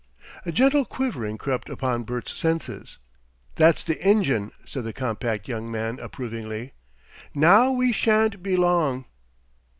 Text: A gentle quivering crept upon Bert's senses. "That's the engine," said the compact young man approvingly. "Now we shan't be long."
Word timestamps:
A 0.47 0.51
gentle 0.51 0.83
quivering 0.83 1.37
crept 1.37 1.69
upon 1.69 2.05
Bert's 2.05 2.35
senses. 2.35 2.97
"That's 3.53 3.83
the 3.83 4.01
engine," 4.03 4.51
said 4.65 4.83
the 4.83 4.93
compact 4.93 5.47
young 5.47 5.69
man 5.71 5.99
approvingly. 5.99 6.73
"Now 7.35 7.69
we 7.69 7.91
shan't 7.91 8.41
be 8.41 8.57
long." 8.57 9.05